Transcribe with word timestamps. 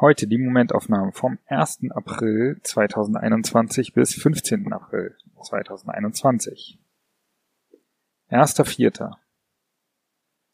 Heute 0.00 0.26
die 0.26 0.38
Momentaufnahme 0.38 1.12
vom 1.12 1.38
1. 1.46 1.80
April 1.90 2.58
2021 2.62 3.92
bis 3.92 4.14
15. 4.14 4.72
April 4.72 5.14
2021. 5.42 6.78
1.4. 8.30 9.16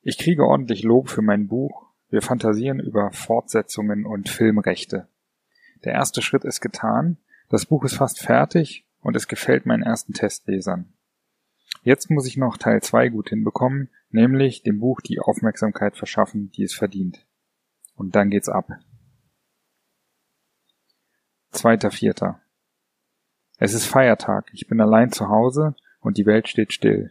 Ich 0.02 0.18
kriege 0.18 0.44
ordentlich 0.44 0.82
Lob 0.82 1.08
für 1.08 1.22
mein 1.22 1.48
Buch. 1.48 1.86
Wir 2.08 2.22
fantasieren 2.22 2.80
über 2.80 3.12
Fortsetzungen 3.12 4.06
und 4.06 4.28
Filmrechte. 4.28 5.08
Der 5.84 5.92
erste 5.92 6.22
Schritt 6.22 6.44
ist 6.44 6.60
getan. 6.60 7.18
Das 7.48 7.66
Buch 7.66 7.84
ist 7.84 7.94
fast 7.94 8.20
fertig 8.20 8.86
und 9.00 9.16
es 9.16 9.28
gefällt 9.28 9.66
meinen 9.66 9.82
ersten 9.82 10.12
Testlesern. 10.12 10.92
Jetzt 11.82 12.10
muss 12.10 12.26
ich 12.26 12.36
noch 12.36 12.56
Teil 12.56 12.82
2 12.82 13.10
gut 13.10 13.28
hinbekommen, 13.28 13.90
nämlich 14.10 14.62
dem 14.62 14.80
Buch 14.80 15.00
die 15.00 15.20
Aufmerksamkeit 15.20 15.96
verschaffen, 15.96 16.50
die 16.50 16.64
es 16.64 16.74
verdient. 16.74 17.26
Und 17.94 18.16
dann 18.16 18.30
geht's 18.30 18.48
ab. 18.48 18.70
Zweiter 21.50 21.90
Vierter. 21.90 22.40
Es 23.60 23.74
ist 23.74 23.86
Feiertag, 23.86 24.46
ich 24.52 24.68
bin 24.68 24.80
allein 24.80 25.10
zu 25.10 25.28
Hause 25.28 25.74
und 26.00 26.16
die 26.16 26.26
Welt 26.26 26.46
steht 26.46 26.72
still. 26.72 27.10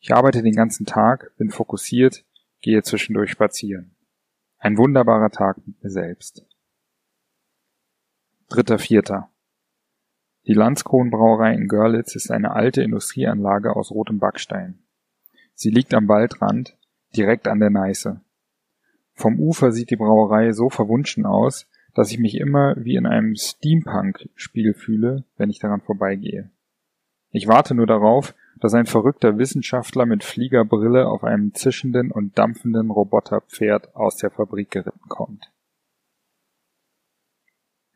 Ich 0.00 0.12
arbeite 0.12 0.42
den 0.42 0.56
ganzen 0.56 0.86
Tag, 0.86 1.30
bin 1.36 1.50
fokussiert, 1.50 2.24
gehe 2.60 2.82
zwischendurch 2.82 3.30
spazieren. 3.30 3.94
Ein 4.58 4.76
wunderbarer 4.76 5.30
Tag 5.30 5.64
mit 5.64 5.80
mir 5.80 5.90
selbst. 5.90 6.44
Dritter 8.48 8.80
Vierter. 8.80 9.30
Die 10.48 10.54
Landskronenbrauerei 10.54 11.54
in 11.54 11.68
Görlitz 11.68 12.16
ist 12.16 12.32
eine 12.32 12.50
alte 12.50 12.82
Industrieanlage 12.82 13.76
aus 13.76 13.92
rotem 13.92 14.18
Backstein. 14.18 14.82
Sie 15.54 15.70
liegt 15.70 15.94
am 15.94 16.08
Waldrand, 16.08 16.76
direkt 17.14 17.46
an 17.46 17.60
der 17.60 17.70
Neiße. 17.70 18.20
Vom 19.14 19.38
Ufer 19.38 19.70
sieht 19.70 19.90
die 19.90 19.96
Brauerei 19.96 20.50
so 20.50 20.70
verwunschen 20.70 21.24
aus, 21.24 21.68
dass 21.94 22.10
ich 22.10 22.18
mich 22.18 22.36
immer 22.38 22.74
wie 22.76 22.96
in 22.96 23.06
einem 23.06 23.34
Steampunk-Spiel 23.34 24.74
fühle, 24.74 25.24
wenn 25.36 25.50
ich 25.50 25.58
daran 25.58 25.80
vorbeigehe. 25.80 26.50
Ich 27.30 27.48
warte 27.48 27.74
nur 27.74 27.86
darauf, 27.86 28.34
dass 28.60 28.74
ein 28.74 28.86
verrückter 28.86 29.38
Wissenschaftler 29.38 30.06
mit 30.06 30.22
Fliegerbrille 30.22 31.08
auf 31.08 31.24
einem 31.24 31.54
zischenden 31.54 32.12
und 32.12 32.38
dampfenden 32.38 32.90
Roboterpferd 32.90 33.94
aus 33.96 34.16
der 34.16 34.30
Fabrik 34.30 34.70
geritten 34.70 35.08
kommt. 35.08 35.50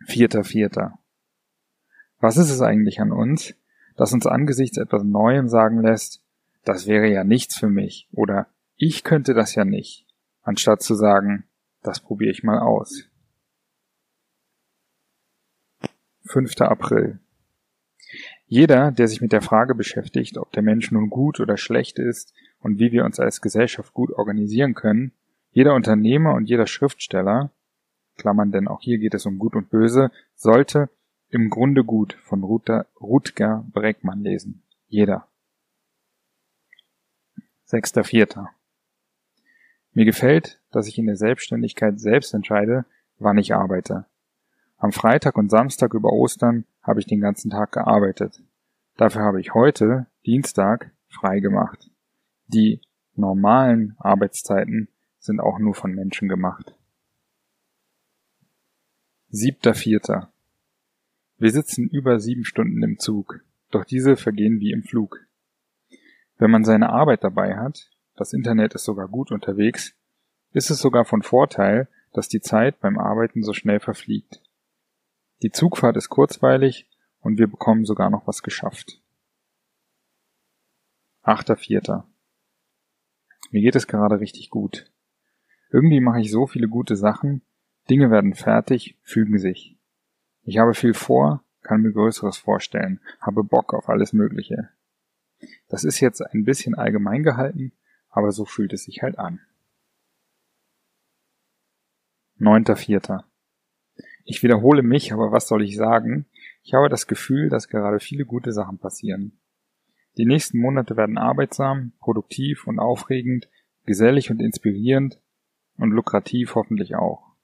Vierter 0.04 0.44
Vierter. 0.44 0.98
Was 2.20 2.36
ist 2.36 2.50
es 2.50 2.62
eigentlich 2.62 3.00
an 3.00 3.12
uns, 3.12 3.54
das 3.96 4.12
uns 4.12 4.26
angesichts 4.26 4.76
etwas 4.76 5.04
Neuem 5.04 5.48
sagen 5.48 5.80
lässt, 5.80 6.22
das 6.64 6.86
wäre 6.86 7.08
ja 7.08 7.24
nichts 7.24 7.56
für 7.56 7.68
mich 7.68 8.08
oder 8.12 8.48
ich 8.76 9.04
könnte 9.04 9.34
das 9.34 9.54
ja 9.54 9.64
nicht, 9.64 10.06
anstatt 10.42 10.82
zu 10.82 10.94
sagen, 10.94 11.44
das 11.82 12.00
probiere 12.00 12.32
ich 12.32 12.42
mal 12.42 12.58
aus. 12.58 13.08
5. 16.26 16.60
April. 16.60 17.18
Jeder, 18.46 18.92
der 18.92 19.08
sich 19.08 19.20
mit 19.20 19.32
der 19.32 19.42
Frage 19.42 19.74
beschäftigt, 19.74 20.38
ob 20.38 20.52
der 20.52 20.62
Mensch 20.62 20.92
nun 20.92 21.10
gut 21.10 21.40
oder 21.40 21.56
schlecht 21.56 21.98
ist 21.98 22.32
und 22.60 22.78
wie 22.78 22.92
wir 22.92 23.04
uns 23.04 23.18
als 23.18 23.40
Gesellschaft 23.40 23.92
gut 23.92 24.12
organisieren 24.12 24.74
können, 24.74 25.12
jeder 25.50 25.74
Unternehmer 25.74 26.34
und 26.34 26.48
jeder 26.48 26.66
Schriftsteller, 26.66 27.50
Klammern, 28.16 28.52
denn 28.52 28.68
auch 28.68 28.80
hier 28.80 28.98
geht 28.98 29.14
es 29.14 29.26
um 29.26 29.38
Gut 29.38 29.56
und 29.56 29.70
Böse, 29.70 30.10
sollte 30.34 30.88
im 31.28 31.50
Grunde 31.50 31.84
gut 31.84 32.18
von 32.22 32.42
Rutger 32.42 33.64
Breckmann 33.72 34.20
lesen. 34.20 34.62
Jeder. 34.88 35.26
6.4. 37.68 38.46
Mir 39.92 40.04
gefällt, 40.04 40.60
dass 40.70 40.86
ich 40.86 40.98
in 40.98 41.06
der 41.06 41.16
Selbstständigkeit 41.16 41.98
selbst 41.98 42.32
entscheide, 42.32 42.84
wann 43.18 43.38
ich 43.38 43.54
arbeite. 43.54 44.06
Am 44.78 44.92
Freitag 44.92 45.38
und 45.38 45.50
Samstag 45.50 45.94
über 45.94 46.12
Ostern 46.12 46.64
habe 46.82 47.00
ich 47.00 47.06
den 47.06 47.20
ganzen 47.20 47.50
Tag 47.50 47.72
gearbeitet. 47.72 48.42
Dafür 48.96 49.22
habe 49.22 49.40
ich 49.40 49.54
heute, 49.54 50.06
Dienstag, 50.26 50.90
frei 51.08 51.40
gemacht. 51.40 51.90
Die 52.46 52.80
normalen 53.14 53.96
Arbeitszeiten 53.98 54.88
sind 55.18 55.40
auch 55.40 55.58
nur 55.58 55.74
von 55.74 55.94
Menschen 55.94 56.28
gemacht. 56.28 56.74
Siebter 59.28 59.74
Vierter. 59.74 60.30
Wir 61.38 61.50
sitzen 61.50 61.88
über 61.88 62.20
sieben 62.20 62.44
Stunden 62.44 62.82
im 62.82 62.98
Zug, 62.98 63.40
doch 63.70 63.84
diese 63.84 64.16
vergehen 64.16 64.60
wie 64.60 64.72
im 64.72 64.82
Flug. 64.82 65.26
Wenn 66.38 66.50
man 66.50 66.64
seine 66.64 66.90
Arbeit 66.90 67.24
dabei 67.24 67.56
hat, 67.56 67.90
das 68.14 68.32
Internet 68.32 68.74
ist 68.74 68.84
sogar 68.84 69.08
gut 69.08 69.32
unterwegs, 69.32 69.94
ist 70.52 70.70
es 70.70 70.78
sogar 70.78 71.04
von 71.04 71.22
Vorteil, 71.22 71.88
dass 72.12 72.28
die 72.28 72.40
Zeit 72.40 72.80
beim 72.80 72.98
Arbeiten 72.98 73.42
so 73.42 73.52
schnell 73.52 73.80
verfliegt. 73.80 74.40
Die 75.42 75.50
Zugfahrt 75.50 75.96
ist 75.96 76.08
kurzweilig 76.08 76.88
und 77.20 77.38
wir 77.38 77.46
bekommen 77.46 77.84
sogar 77.84 78.10
noch 78.10 78.26
was 78.26 78.42
geschafft. 78.42 79.02
Achter 81.22 81.56
Vierter. 81.56 82.08
Mir 83.50 83.60
geht 83.60 83.76
es 83.76 83.86
gerade 83.86 84.20
richtig 84.20 84.50
gut. 84.50 84.90
Irgendwie 85.70 86.00
mache 86.00 86.20
ich 86.20 86.30
so 86.30 86.46
viele 86.46 86.68
gute 86.68 86.96
Sachen, 86.96 87.42
Dinge 87.90 88.10
werden 88.10 88.34
fertig, 88.34 88.96
fügen 89.02 89.38
sich. 89.38 89.76
Ich 90.42 90.58
habe 90.58 90.74
viel 90.74 90.94
vor, 90.94 91.44
kann 91.62 91.82
mir 91.82 91.92
Größeres 91.92 92.38
vorstellen, 92.38 93.00
habe 93.20 93.44
Bock 93.44 93.74
auf 93.74 93.88
alles 93.88 94.12
Mögliche. 94.12 94.70
Das 95.68 95.84
ist 95.84 96.00
jetzt 96.00 96.22
ein 96.22 96.44
bisschen 96.44 96.74
allgemein 96.74 97.22
gehalten, 97.22 97.72
aber 98.08 98.32
so 98.32 98.44
fühlt 98.44 98.72
es 98.72 98.84
sich 98.84 99.02
halt 99.02 99.18
an. 99.18 99.40
Neunter 102.36 102.76
Vierter. 102.76 103.24
Ich 104.28 104.42
wiederhole 104.42 104.82
mich, 104.82 105.12
aber 105.12 105.30
was 105.30 105.46
soll 105.46 105.62
ich 105.62 105.76
sagen? 105.76 106.26
Ich 106.64 106.74
habe 106.74 106.88
das 106.88 107.06
Gefühl, 107.06 107.48
dass 107.48 107.68
gerade 107.68 108.00
viele 108.00 108.26
gute 108.26 108.52
Sachen 108.52 108.78
passieren. 108.78 109.38
Die 110.18 110.26
nächsten 110.26 110.58
Monate 110.58 110.96
werden 110.96 111.16
arbeitsam, 111.16 111.92
produktiv 112.00 112.66
und 112.66 112.80
aufregend, 112.80 113.48
gesellig 113.84 114.32
und 114.32 114.40
inspirierend 114.40 115.20
und 115.76 115.92
lukrativ 115.92 116.56
hoffentlich 116.56 116.96
auch. 116.96 117.36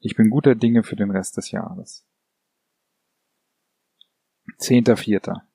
Ich 0.00 0.14
bin 0.14 0.28
guter 0.28 0.54
Dinge 0.54 0.82
für 0.82 0.96
den 0.96 1.10
Rest 1.10 1.38
des 1.38 1.50
Jahres. 1.50 2.06
Zehnter 4.58 4.98
Vierter. 4.98 5.48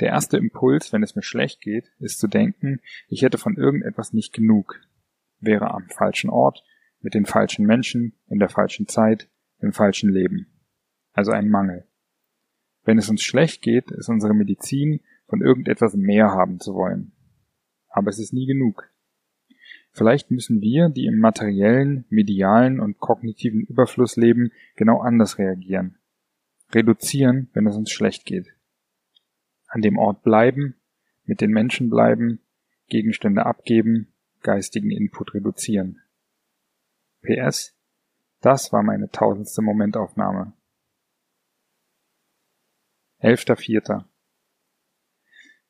Der 0.00 0.08
erste 0.08 0.36
Impuls, 0.36 0.92
wenn 0.92 1.02
es 1.02 1.16
mir 1.16 1.22
schlecht 1.22 1.62
geht, 1.62 1.90
ist 1.98 2.18
zu 2.18 2.28
denken, 2.28 2.80
ich 3.08 3.22
hätte 3.22 3.38
von 3.38 3.56
irgendetwas 3.56 4.12
nicht 4.12 4.34
genug, 4.34 4.82
wäre 5.38 5.70
am 5.70 5.88
falschen 5.88 6.28
Ort, 6.28 6.62
mit 7.00 7.14
den 7.14 7.24
falschen 7.24 7.64
Menschen, 7.64 8.12
in 8.28 8.38
der 8.38 8.50
falschen 8.50 8.86
Zeit, 8.86 9.29
im 9.60 9.72
falschen 9.72 10.10
Leben. 10.10 10.46
Also 11.12 11.32
ein 11.32 11.48
Mangel. 11.48 11.86
Wenn 12.84 12.98
es 12.98 13.08
uns 13.08 13.22
schlecht 13.22 13.62
geht, 13.62 13.90
ist 13.90 14.08
unsere 14.08 14.34
Medizin, 14.34 15.00
von 15.26 15.42
irgendetwas 15.42 15.94
mehr 15.94 16.32
haben 16.32 16.58
zu 16.58 16.74
wollen. 16.74 17.12
Aber 17.88 18.10
es 18.10 18.18
ist 18.18 18.32
nie 18.32 18.46
genug. 18.46 18.90
Vielleicht 19.92 20.30
müssen 20.30 20.60
wir, 20.60 20.88
die 20.88 21.06
im 21.06 21.18
materiellen, 21.18 22.04
medialen 22.08 22.80
und 22.80 22.98
kognitiven 22.98 23.62
Überfluss 23.62 24.16
leben, 24.16 24.50
genau 24.76 25.00
anders 25.00 25.38
reagieren. 25.38 25.98
Reduzieren, 26.72 27.48
wenn 27.52 27.66
es 27.66 27.76
uns 27.76 27.90
schlecht 27.90 28.24
geht. 28.24 28.54
An 29.66 29.82
dem 29.82 29.98
Ort 29.98 30.22
bleiben, 30.22 30.76
mit 31.24 31.40
den 31.40 31.50
Menschen 31.50 31.90
bleiben, 31.90 32.40
Gegenstände 32.88 33.46
abgeben, 33.46 34.12
geistigen 34.42 34.90
Input 34.90 35.34
reduzieren. 35.34 36.00
PS, 37.22 37.76
das 38.40 38.72
war 38.72 38.82
meine 38.82 39.10
tausendste 39.10 39.62
Momentaufnahme. 39.62 40.52
Elfter 43.18 43.56
Vierter. 43.56 44.08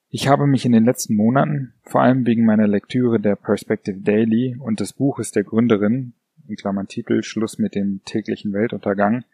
Ich 0.08 0.28
habe 0.28 0.46
mich 0.46 0.64
in 0.64 0.72
den 0.72 0.84
letzten 0.84 1.14
Monaten, 1.14 1.74
vor 1.82 2.02
allem 2.02 2.26
wegen 2.26 2.44
meiner 2.44 2.66
Lektüre 2.66 3.20
der 3.20 3.36
Perspective 3.36 4.00
Daily 4.00 4.56
und 4.58 4.80
des 4.80 4.92
Buches 4.92 5.30
der 5.30 5.44
Gründerin, 5.44 6.14
in 6.48 6.56
Klammern 6.56 6.88
Titel 6.88 7.22
Schluss 7.22 7.58
mit 7.58 7.74
dem 7.74 8.02
täglichen 8.04 8.52
Weltuntergang, 8.52 9.24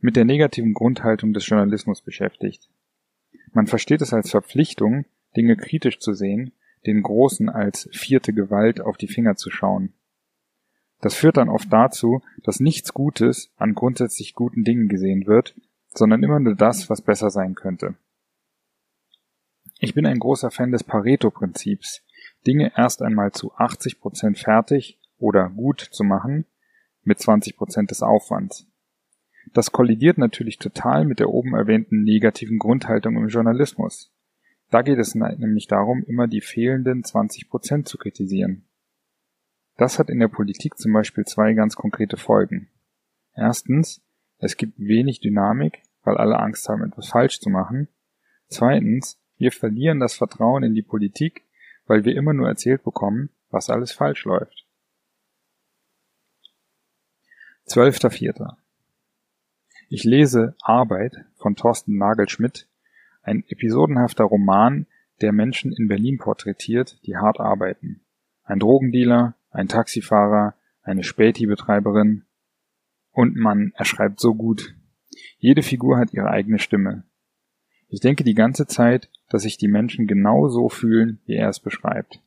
mit 0.00 0.16
der 0.16 0.24
negativen 0.24 0.74
Grundhaltung 0.74 1.32
des 1.32 1.46
Journalismus 1.48 2.02
beschäftigt. 2.02 2.68
Man 3.52 3.66
versteht 3.66 4.02
es 4.02 4.12
als 4.12 4.30
Verpflichtung, 4.30 5.06
Dinge 5.36 5.56
kritisch 5.56 5.98
zu 5.98 6.12
sehen, 6.12 6.52
den 6.86 7.02
Großen 7.02 7.48
als 7.48 7.88
vierte 7.92 8.32
Gewalt 8.32 8.80
auf 8.80 8.96
die 8.96 9.08
Finger 9.08 9.36
zu 9.36 9.50
schauen. 9.50 9.92
Das 11.06 11.14
führt 11.14 11.36
dann 11.36 11.48
oft 11.48 11.72
dazu, 11.72 12.20
dass 12.42 12.58
nichts 12.58 12.92
Gutes 12.92 13.52
an 13.58 13.76
grundsätzlich 13.76 14.34
guten 14.34 14.64
Dingen 14.64 14.88
gesehen 14.88 15.28
wird, 15.28 15.54
sondern 15.86 16.24
immer 16.24 16.40
nur 16.40 16.56
das, 16.56 16.90
was 16.90 17.00
besser 17.00 17.30
sein 17.30 17.54
könnte. 17.54 17.94
Ich 19.78 19.94
bin 19.94 20.04
ein 20.04 20.18
großer 20.18 20.50
Fan 20.50 20.72
des 20.72 20.82
Pareto-Prinzips, 20.82 22.02
Dinge 22.44 22.72
erst 22.76 23.02
einmal 23.02 23.30
zu 23.30 23.54
80 23.54 24.00
Prozent 24.00 24.36
fertig 24.36 24.98
oder 25.16 25.48
gut 25.48 25.78
zu 25.78 26.02
machen, 26.02 26.44
mit 27.04 27.20
20 27.20 27.56
Prozent 27.56 27.92
des 27.92 28.02
Aufwands. 28.02 28.66
Das 29.54 29.70
kollidiert 29.70 30.18
natürlich 30.18 30.58
total 30.58 31.04
mit 31.04 31.20
der 31.20 31.30
oben 31.30 31.54
erwähnten 31.54 32.02
negativen 32.02 32.58
Grundhaltung 32.58 33.14
im 33.16 33.28
Journalismus. 33.28 34.12
Da 34.72 34.82
geht 34.82 34.98
es 34.98 35.14
nämlich 35.14 35.68
darum, 35.68 36.02
immer 36.02 36.26
die 36.26 36.40
fehlenden 36.40 37.04
20 37.04 37.48
Prozent 37.48 37.86
zu 37.86 37.96
kritisieren. 37.96 38.66
Das 39.76 39.98
hat 39.98 40.08
in 40.08 40.18
der 40.18 40.28
Politik 40.28 40.78
zum 40.78 40.92
Beispiel 40.92 41.24
zwei 41.24 41.52
ganz 41.52 41.76
konkrete 41.76 42.16
Folgen. 42.16 42.70
Erstens, 43.34 44.02
es 44.38 44.56
gibt 44.56 44.78
wenig 44.78 45.20
Dynamik, 45.20 45.82
weil 46.02 46.16
alle 46.16 46.38
Angst 46.38 46.68
haben, 46.68 46.84
etwas 46.84 47.08
falsch 47.08 47.40
zu 47.40 47.50
machen. 47.50 47.88
Zweitens, 48.48 49.20
wir 49.36 49.52
verlieren 49.52 50.00
das 50.00 50.14
Vertrauen 50.14 50.62
in 50.62 50.74
die 50.74 50.82
Politik, 50.82 51.44
weil 51.86 52.04
wir 52.04 52.16
immer 52.16 52.32
nur 52.32 52.48
erzählt 52.48 52.84
bekommen, 52.84 53.30
was 53.50 53.68
alles 53.68 53.92
falsch 53.92 54.24
läuft. 54.24 54.66
12.04. 57.68 58.56
Ich 59.88 60.04
lese 60.04 60.54
Arbeit 60.62 61.16
von 61.36 61.54
Thorsten 61.54 61.96
Nagelschmidt, 61.96 62.68
ein 63.22 63.44
episodenhafter 63.48 64.24
Roman, 64.24 64.86
der 65.20 65.32
Menschen 65.32 65.72
in 65.72 65.88
Berlin 65.88 66.18
porträtiert, 66.18 66.98
die 67.06 67.16
hart 67.16 67.40
arbeiten. 67.40 68.04
Ein 68.44 68.60
Drogendealer, 68.60 69.34
ein 69.56 69.68
Taxifahrer, 69.68 70.54
eine 70.82 71.02
Späti-Betreiberin. 71.02 72.24
Und 73.10 73.36
man, 73.36 73.72
er 73.74 73.86
schreibt 73.86 74.20
so 74.20 74.34
gut. 74.34 74.74
Jede 75.38 75.62
Figur 75.62 75.98
hat 75.98 76.12
ihre 76.12 76.30
eigene 76.30 76.58
Stimme. 76.58 77.04
Ich 77.88 78.00
denke 78.00 78.22
die 78.22 78.34
ganze 78.34 78.66
Zeit, 78.66 79.10
dass 79.28 79.42
sich 79.42 79.56
die 79.56 79.68
Menschen 79.68 80.06
genau 80.06 80.48
so 80.48 80.68
fühlen, 80.68 81.20
wie 81.24 81.36
er 81.36 81.48
es 81.48 81.60
beschreibt. 81.60 82.20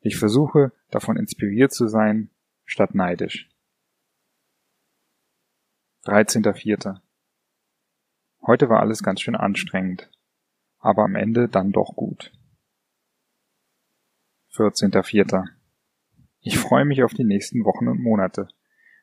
Ich 0.00 0.16
versuche, 0.16 0.72
davon 0.90 1.16
inspiriert 1.16 1.72
zu 1.72 1.86
sein, 1.86 2.30
statt 2.64 2.94
neidisch. 2.94 3.48
13.04. 6.04 7.00
Heute 8.42 8.68
war 8.68 8.80
alles 8.80 9.02
ganz 9.02 9.20
schön 9.20 9.36
anstrengend, 9.36 10.10
aber 10.78 11.04
am 11.04 11.14
Ende 11.14 11.48
dann 11.48 11.72
doch 11.72 11.94
gut. 11.94 12.32
14.04. 14.54 15.59
Ich 16.42 16.58
freue 16.58 16.86
mich 16.86 17.02
auf 17.02 17.12
die 17.12 17.24
nächsten 17.24 17.64
Wochen 17.64 17.86
und 17.86 18.02
Monate. 18.02 18.48